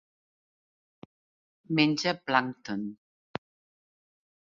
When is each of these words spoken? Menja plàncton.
Menja 1.81 2.17
plàncton. 2.25 2.91